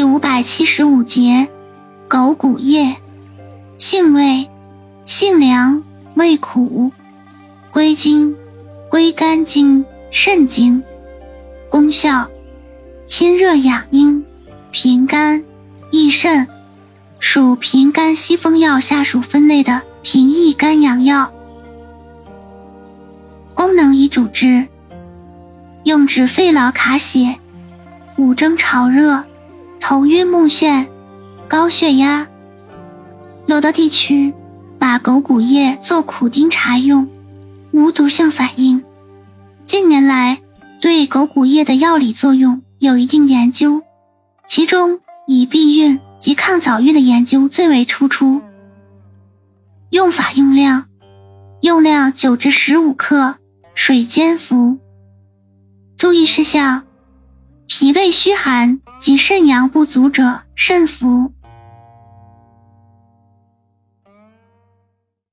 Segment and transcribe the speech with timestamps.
[0.00, 1.46] 第五百七十五节，
[2.08, 2.96] 狗骨叶，
[3.76, 4.48] 性味，
[5.04, 5.82] 性凉，
[6.14, 6.90] 味苦，
[7.70, 8.34] 归经，
[8.88, 10.82] 归肝经、肾经。
[11.68, 12.30] 功效，
[13.06, 14.24] 清热养阴，
[14.70, 15.44] 平肝，
[15.90, 16.48] 益肾，
[17.18, 21.30] 属平肝息风药下属分类的平益肝阳药。
[23.52, 24.66] 功能与主治，
[25.84, 27.38] 用治肺痨卡血、
[28.16, 29.24] 五蒸潮热。
[29.80, 30.86] 头晕目眩、
[31.48, 32.28] 高血压，
[33.46, 34.32] 有的地区
[34.78, 37.08] 把狗骨叶做苦丁茶用，
[37.72, 38.84] 无毒性反应。
[39.64, 40.42] 近年来，
[40.80, 43.82] 对狗骨叶的药理作用有一定研究，
[44.46, 48.42] 其中以避孕及抗早孕的研究最为突出。
[49.88, 50.84] 用法用量：
[51.62, 53.36] 用量九至十五克，
[53.74, 54.78] 水煎服。
[55.96, 56.84] 注意事项。
[57.72, 61.32] 脾胃虚寒及肾阳不足者慎服。